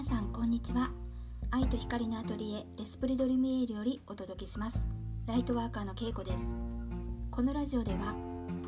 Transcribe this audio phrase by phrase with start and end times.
[0.00, 0.90] 皆さんこんにちは。
[1.50, 4.86] 愛と光のアトリエレスプリドリミエールよりお届けします。
[5.26, 6.42] ライトワーカーのけいこです。
[7.30, 8.14] このラジオでは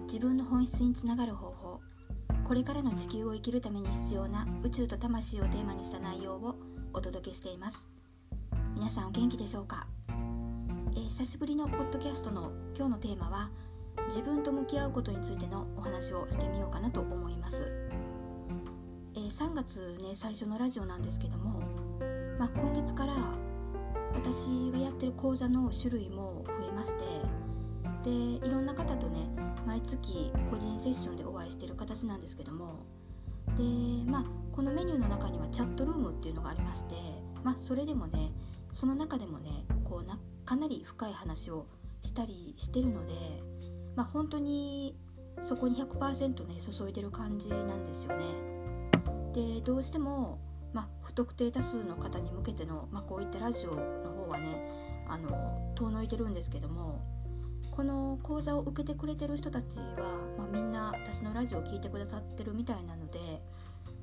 [0.02, 1.80] 自分の本質につながる方法
[2.44, 6.54] これからの地球を生きるために必要な宇宙と魂をテーマにした内容を
[6.92, 7.88] お届けしています。
[8.74, 13.50] 皆さんお元気でしょうか、えー、久しぶりのポッドキャストの今日のテーマは
[14.08, 17.81] 自分と向き合うことについてのお話をしてみようかなと思います。
[19.22, 21.60] えー、3月ね最初のラジオなんですけども、
[22.38, 23.14] まあ、今月から
[24.14, 27.04] 私がやってる講座の種類も増えまして
[28.02, 29.20] でいろんな方とね
[29.64, 32.84] 毎月個人セッションでお会いしてる形なんですけども
[33.56, 36.94] でまあこのメニューの中にはチャットルームっていうのがありまして
[37.44, 38.32] まあそれでもね
[38.72, 39.50] その中でもね
[39.84, 41.66] こうなかなり深い話を
[42.02, 43.12] したりしてるので
[43.94, 44.96] まあ本当に
[45.42, 48.61] そこに100%ね注いでる感じなんですよね。
[49.34, 50.38] でどうしても、
[50.72, 54.56] まあ、不特定多数の方に向けての、まあ、こういったラジオの方はね
[55.08, 57.02] あの遠のいてるんですけども
[57.70, 63.18] この講座を受けてくれてる人たちは、まあ、みんな私のラジオを聴いてくださってるみたいなので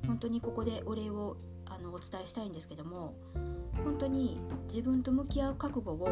[0.06, 3.14] 本当にここでお礼をあのお伝えしたいんですけども
[3.84, 6.08] 本当に自分と向き合う覚悟を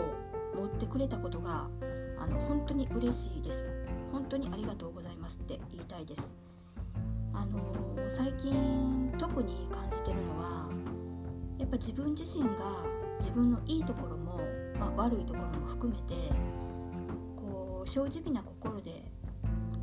[0.54, 1.68] 持ってくれたことが
[2.18, 3.64] あの本当に嬉しいです
[4.12, 6.48] 本当にありがとうございますって言いたいです。
[7.32, 7.58] あの、
[8.08, 10.66] 最近特に感じてるのは
[11.58, 12.50] やっぱ自分自身が
[13.20, 14.40] 自分のいいところも、
[14.80, 16.14] まあ、悪いところも含めて
[17.36, 19.12] こう正直な心で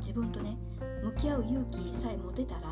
[0.00, 0.58] 自分とね
[1.04, 2.62] 向き合う勇気さえ持てたら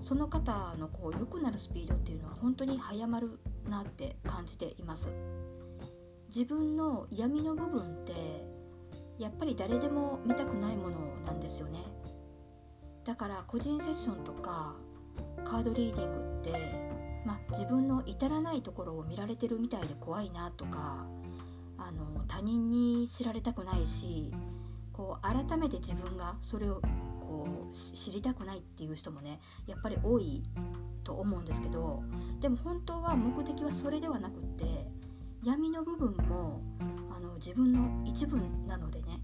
[0.00, 3.38] その方のこう良くなるスピードっていうのは本当に早まる
[3.68, 5.08] なって感じています。
[6.34, 8.12] 自分の闇の部分って
[9.18, 11.78] やっぱり誰でも見たくないものなんですよね。
[13.04, 14.74] だから個人セッションとか
[15.44, 16.52] カードリーディングって、
[17.26, 21.06] ま、自分の至らないところを見られてるみたいで怖いなとか
[21.78, 24.32] あの他人に知られたくないし
[24.92, 26.80] こう改めて自分がそれを
[27.20, 30.42] こう知りたくないっていう人もねやっぱり多い
[31.02, 32.02] と思うんですけど
[32.40, 34.86] でも本当は目的はそれではなくって
[35.42, 36.62] 闇の部分も
[37.10, 38.38] あの自分の一部
[38.68, 39.20] なのでね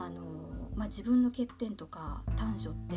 [0.00, 0.37] あの
[0.78, 2.94] まあ、自分の欠点とか短所って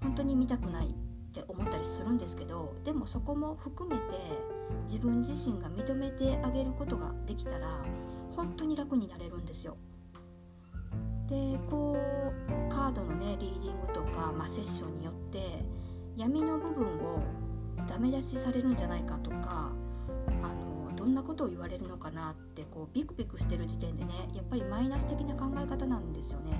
[0.00, 0.90] 本当に見たくないっ
[1.30, 4.16] て思ったりするんですけどでもそこも含めて
[4.88, 7.84] 自分自身が認めてあげることができたら
[8.34, 9.76] 本当に楽になれるんですよ。
[11.26, 11.96] でこ
[12.48, 15.64] うカードのねリーディングとか、まあ、セッションによって
[16.16, 17.20] 闇の部分を
[17.86, 19.70] ダメ出しされるんじゃないかとか
[20.42, 26.58] あのどんなことを言われるのかなってこうビクビクしてる時点でねやっぱりマイナス的な考え方なんですよね。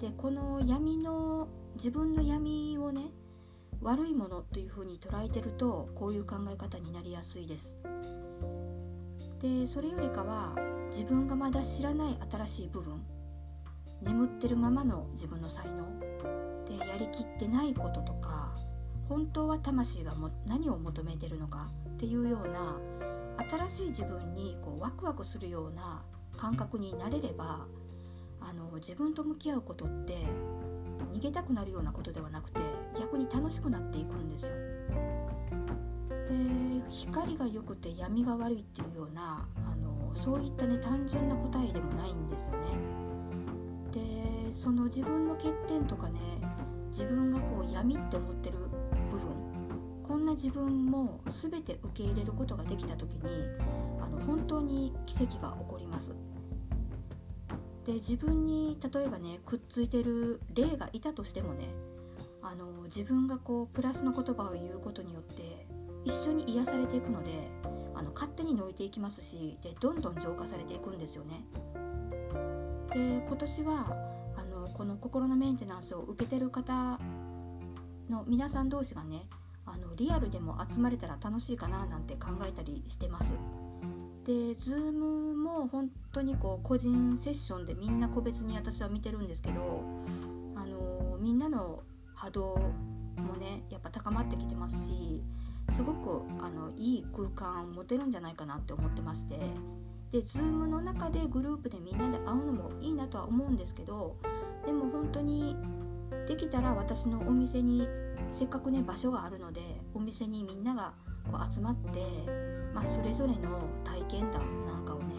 [0.00, 3.10] でこの闇の自分の闇をね
[3.82, 7.76] 悪いものというふうに捉えてるとこういう考え方になりやすいです。
[9.40, 10.54] でそれよりかは
[10.90, 13.02] 自分がまだ知らない新しい部分
[14.02, 15.98] 眠ってるままの自分の才能
[16.66, 18.54] でやりきってないこととか
[19.08, 22.78] 本当は魂がも何を求めてるのかっていうような
[23.50, 26.02] 新しい自分にこうワクワクするような
[26.36, 27.66] 感覚になれれば
[28.40, 30.16] あの自分と向き合うことって
[31.12, 32.60] 逃げたくなるようなことではなくて
[32.98, 34.52] 逆に楽しくなっていくんですよ。
[36.28, 36.36] で
[36.88, 42.68] 光が良くて闇が悪いっていうようなあのそういったね単純な答えでもないんですよね。
[43.92, 46.20] でその自分の欠点とかね
[46.90, 48.58] 自分がこう闇って思ってる
[49.10, 49.28] 部分
[50.02, 53.20] こんな自分も全て受け入れることができた時に
[54.00, 56.14] あの本当に奇跡が起こります。
[57.86, 61.68] で自分に例えばねくっついてる霊がいたとしてもね
[62.42, 65.66] あの自分がこうプラスの言葉を言うことによって
[66.04, 67.30] 一緒に癒されていくので
[67.94, 71.44] あの勝手に抜いていきますしでどんどん浄化されていくんですよね。
[72.92, 73.96] で今年は
[74.36, 76.98] あのこの心のメンテナンスを受けてる方
[78.08, 79.26] の皆さん同士がね
[79.66, 83.34] あのリアルでも集まれたら楽しいかななんて考えたりしてます。
[84.30, 89.82] で Zoom も本当にこう個人セッションでみんな個別に私は見てるんですけど、
[90.54, 91.82] あのみんなの
[92.14, 92.56] 波動
[93.16, 95.20] もねやっぱ高まってきてますし
[95.72, 99.36] すごくあのいい空間を持てるんじゃないかなって思ってまして
[100.12, 104.16] で Zoom の中でグループでみんなで会うのもいいなとは思うんですけど
[104.64, 105.56] でも本当に
[106.28, 107.88] できたら私のお店に
[108.30, 109.60] せっかくね場所があるので
[109.92, 110.92] お店にみんなが
[111.30, 115.14] こう集まって、まあ、それぞれの体験談なんかをね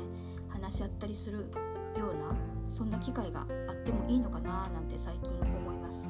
[0.50, 1.52] 話し合ったりする
[1.98, 2.36] ような
[2.70, 6.08] そんな機会があってもいいのかななんて最近思います。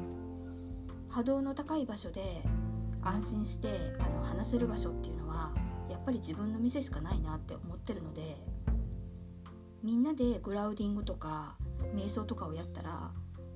[1.09, 2.41] 波動の高い場所で
[3.01, 3.67] 安心して
[3.99, 5.51] あの話せる場所っていうのは
[5.89, 8.37] やっぱり自分の店しかないなって思ってるので
[9.83, 11.57] みんなでグラウディングとか
[11.95, 13.11] 瞑想とかをやったら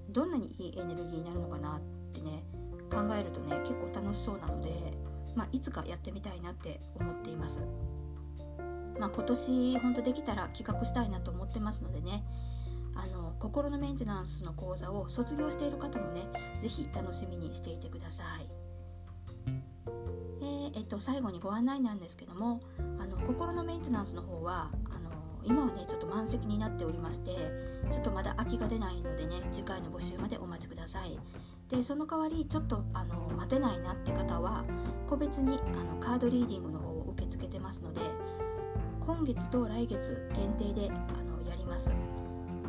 [0.10, 1.82] どんなにいいエネルギーになるのかなっ
[2.12, 2.44] てね
[2.92, 4.70] 考えるとね結構楽しそうなので、
[5.36, 7.62] まあ、いつかやってみたいなって思っています。
[9.00, 12.24] まあ、今年本当できたら企画したいなと思ってますのでね
[12.96, 16.22] あの心のメンテナンスの講座を卒業している方もね
[16.62, 18.48] 是非楽しみにしていてください。
[20.40, 22.62] でえっと、最後にご案内なんですけども
[23.00, 24.72] あの心のメンテナンスの方は
[25.46, 27.32] 今はねちょっと満席になっておりまして
[27.92, 31.20] ちょっとまだ空きが出ないのでね次回の募集までお待ちください。
[31.70, 34.64] でその代わりちょっとあの待てないなって方は
[35.08, 38.02] 個別にあのカードリーディングの方を受け付けてますので
[39.00, 40.94] 今月と来月限定であ
[41.24, 41.90] のやります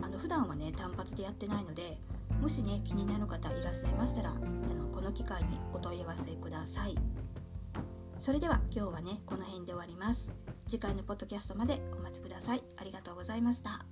[0.03, 1.99] あの普段はね単発でやってないので
[2.41, 6.97] もしね気になる方いらっしゃいましたらあのこの機会にお問い合わせください
[8.27, 10.33] それでは今日はねこの辺で終わります。
[10.67, 12.65] 次回のポッドキャストまでお待ちください。
[12.77, 13.87] ありがとうございました。